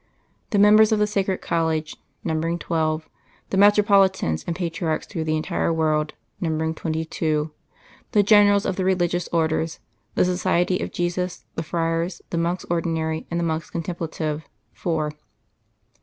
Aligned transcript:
The 0.49 0.57
members 0.57 0.91
of 0.91 0.97
the 0.97 1.05
Sacred 1.05 1.41
College, 1.43 1.95
numbering 2.23 2.57
twelve; 2.57 3.07
the 3.51 3.55
metropolitans 3.57 4.43
and 4.47 4.55
Patriarchs 4.55 5.05
through 5.05 5.25
the 5.25 5.37
entire 5.37 5.71
world, 5.71 6.15
numbering 6.39 6.73
twenty 6.73 7.05
two; 7.05 7.51
the 8.11 8.23
Generals 8.23 8.65
of 8.65 8.77
the 8.77 8.83
Religious 8.83 9.29
Orders: 9.31 9.79
the 10.15 10.25
Society 10.25 10.79
of 10.79 10.91
Jesus, 10.91 11.45
the 11.53 11.61
Friars, 11.61 12.23
the 12.31 12.39
Monks 12.39 12.65
Ordinary, 12.67 13.27
and 13.29 13.39
the 13.39 13.43
Monks 13.43 13.69
Contemplative 13.69 14.45
four. 14.73 15.11